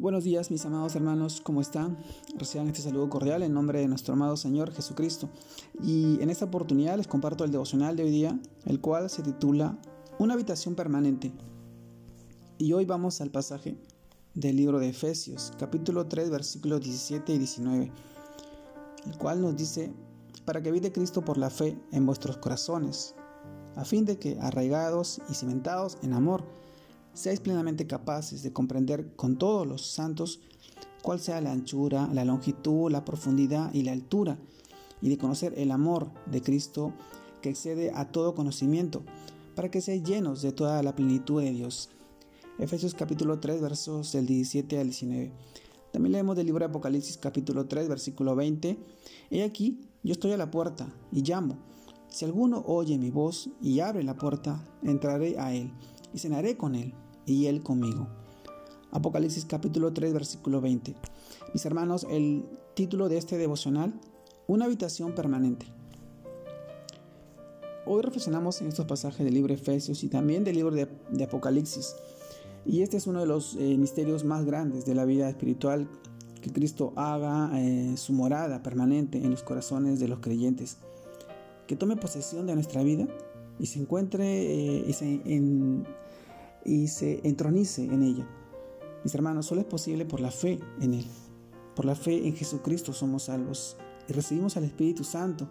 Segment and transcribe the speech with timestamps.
[0.00, 1.98] Buenos días mis amados hermanos, ¿cómo están?
[2.36, 5.28] Reciban este saludo cordial en nombre de nuestro amado Señor Jesucristo.
[5.82, 9.76] Y en esta oportunidad les comparto el devocional de hoy día, el cual se titula
[10.20, 11.32] Una habitación permanente.
[12.58, 13.76] Y hoy vamos al pasaje
[14.34, 17.92] del libro de Efesios, capítulo 3, versículos 17 y 19,
[19.04, 19.92] el cual nos dice,
[20.44, 23.16] para que habite Cristo por la fe en vuestros corazones,
[23.74, 26.44] a fin de que, arraigados y cimentados en amor,
[27.18, 30.38] seáis plenamente capaces de comprender con todos los santos
[31.02, 34.38] cuál sea la anchura, la longitud, la profundidad y la altura,
[35.02, 36.92] y de conocer el amor de Cristo
[37.42, 39.02] que excede a todo conocimiento,
[39.56, 41.90] para que seáis llenos de toda la plenitud de Dios.
[42.60, 45.32] Efesios capítulo 3 versos del 17 al 19.
[45.92, 48.78] También leemos del libro de Apocalipsis capítulo 3 versículo 20.
[49.30, 51.58] He aquí, yo estoy a la puerta y llamo.
[52.08, 55.72] Si alguno oye mi voz y abre la puerta, entraré a él
[56.14, 56.94] y cenaré con él
[57.32, 58.08] y Él conmigo.
[58.90, 60.94] Apocalipsis capítulo 3 versículo 20.
[61.52, 62.44] Mis hermanos, el
[62.74, 63.92] título de este devocional,
[64.46, 65.66] Una habitación permanente.
[67.84, 71.94] Hoy reflexionamos en estos pasajes del libro de Efesios y también del libro de, Apocalipsis.
[72.66, 75.88] Y este es uno de los eh, misterios más grandes de la vida espiritual,
[76.42, 80.76] que Cristo haga eh, su morada permanente en los corazones de los creyentes,
[81.66, 83.06] que tome posesión de nuestra vida
[83.58, 84.24] y se encuentre
[84.80, 84.94] eh,
[85.24, 85.86] en,
[86.68, 88.28] y se entronice en ella.
[89.02, 91.06] Mis hermanos, solo es posible por la fe en Él.
[91.74, 95.48] Por la fe en Jesucristo somos salvos y recibimos al Espíritu Santo.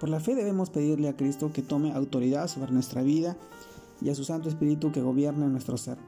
[0.00, 3.36] Por la fe debemos pedirle a Cristo que tome autoridad sobre nuestra vida
[4.00, 5.98] y a su Santo Espíritu que gobierne nuestro ser.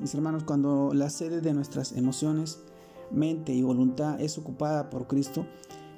[0.00, 2.60] Mis hermanos, cuando la sede de nuestras emociones,
[3.12, 5.46] mente y voluntad es ocupada por Cristo,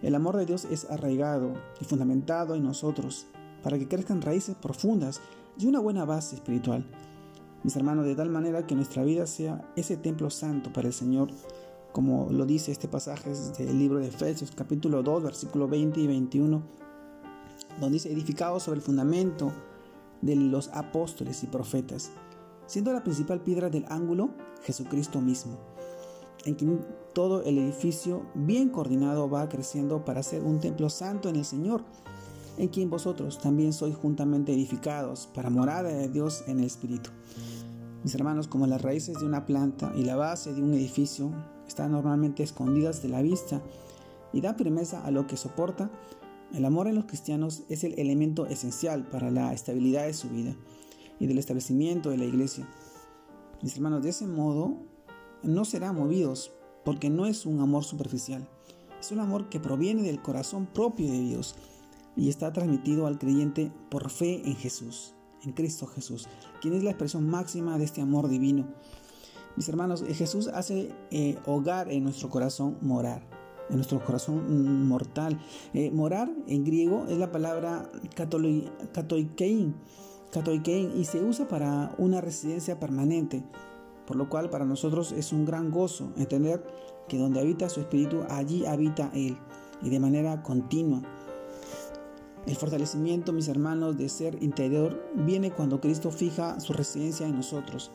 [0.02, 3.26] el amor de Dios es arraigado y fundamentado en nosotros
[3.62, 5.22] para que crezcan raíces profundas
[5.56, 6.84] y una buena base espiritual
[7.64, 11.30] mis hermanos, de tal manera que nuestra vida sea ese templo santo para el Señor,
[11.92, 16.62] como lo dice este pasaje del libro de Efesios, capítulo 2, versículo 20 y 21,
[17.80, 19.50] donde dice, edificado sobre el fundamento
[20.20, 22.10] de los apóstoles y profetas,
[22.66, 24.30] siendo la principal piedra del ángulo
[24.62, 25.58] Jesucristo mismo,
[26.44, 31.36] en quien todo el edificio bien coordinado va creciendo para ser un templo santo en
[31.36, 31.82] el Señor,
[32.56, 37.10] en quien vosotros también sois juntamente edificados para morada de Dios en el Espíritu.
[38.02, 41.32] Mis hermanos, como las raíces de una planta y la base de un edificio
[41.66, 43.62] están normalmente escondidas de la vista
[44.32, 45.90] y dan firmeza a lo que soporta,
[46.52, 50.54] el amor en los cristianos es el elemento esencial para la estabilidad de su vida
[51.18, 52.68] y del establecimiento de la iglesia.
[53.62, 54.76] Mis hermanos, de ese modo
[55.42, 56.52] no serán movidos
[56.84, 58.46] porque no es un amor superficial,
[59.00, 61.56] es un amor que proviene del corazón propio de Dios
[62.16, 65.14] y está transmitido al creyente por fe en Jesús
[65.46, 66.28] en Cristo Jesús,
[66.60, 68.66] quien es la expresión máxima de este amor divino.
[69.56, 73.22] Mis hermanos, eh, Jesús hace eh, hogar en nuestro corazón morar,
[73.70, 75.38] en nuestro corazón mortal.
[75.72, 79.74] Eh, morar en griego es la palabra katoikein,
[80.32, 83.44] katoikein y se usa para una residencia permanente,
[84.06, 86.64] por lo cual para nosotros es un gran gozo entender
[87.08, 89.36] que donde habita su espíritu, allí habita Él,
[89.82, 91.02] y de manera continua.
[92.46, 97.90] El fortalecimiento, mis hermanos, de ser interior viene cuando Cristo fija su residencia en nosotros.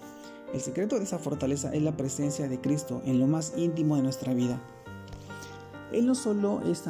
[0.54, 4.02] El secreto de esa fortaleza es la presencia de Cristo en lo más íntimo de
[4.02, 4.60] nuestra vida.
[5.92, 6.84] Él no solo es,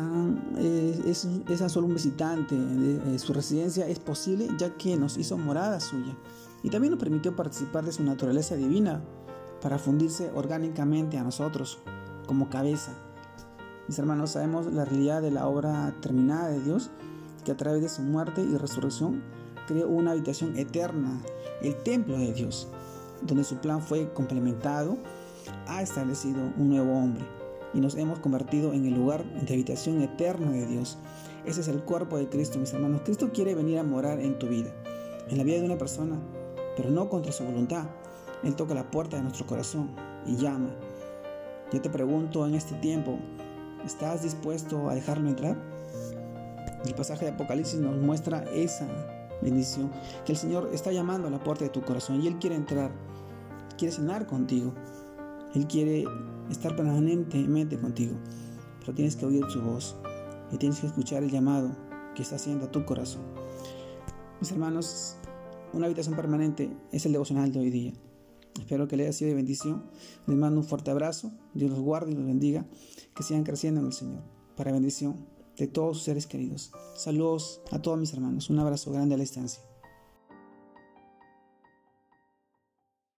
[1.06, 5.80] es, es solo un visitante, de, su residencia es posible ya que nos hizo morada
[5.80, 6.18] suya
[6.64, 9.02] y también nos permitió participar de su naturaleza divina
[9.62, 11.80] para fundirse orgánicamente a nosotros
[12.28, 12.92] como cabeza.
[13.88, 16.92] Mis hermanos, sabemos la realidad de la obra terminada de Dios
[17.50, 19.24] que a través de su muerte y resurrección
[19.68, 21.20] creó una habitación eterna,
[21.64, 22.68] el templo de Dios,
[23.24, 25.00] donde su plan fue complementado,
[25.66, 27.26] ha establecido un nuevo hombre
[27.74, 31.00] y nos hemos convertido en el lugar de habitación eterna de Dios.
[31.44, 33.02] Ese es el cuerpo de Cristo, mis hermanos.
[33.04, 34.72] Cristo quiere venir a morar en tu vida,
[35.28, 36.20] en la vida de una persona,
[36.78, 37.88] pero no contra su voluntad.
[38.44, 39.90] Él toca la puerta de nuestro corazón
[40.28, 40.70] y llama.
[41.74, 43.18] Yo te pregunto en este tiempo,
[43.84, 45.69] ¿estás dispuesto a dejarlo entrar?
[46.86, 48.88] El pasaje de Apocalipsis nos muestra esa
[49.42, 49.92] bendición,
[50.26, 52.92] que el Señor está llamando a la puerta de tu corazón y Él quiere entrar,
[53.78, 54.74] quiere cenar contigo,
[55.56, 56.06] Él quiere
[56.50, 58.16] estar permanentemente contigo,
[58.80, 59.98] pero tienes que oír su voz
[60.52, 61.76] y tienes que escuchar el llamado
[62.16, 63.24] que está haciendo a tu corazón.
[64.40, 65.18] Mis hermanos,
[65.74, 67.94] una habitación permanente es el devocional de hoy día.
[68.58, 69.84] Espero que le haya sido de bendición.
[70.28, 71.32] Les mando un fuerte abrazo.
[71.54, 72.66] Dios los guarde y los bendiga.
[73.16, 74.22] Que sigan creciendo en el Señor.
[74.56, 75.16] Para bendición
[75.60, 76.72] de todos sus seres queridos.
[76.96, 78.50] Saludos a todos mis hermanos.
[78.50, 79.62] Un abrazo grande a la distancia.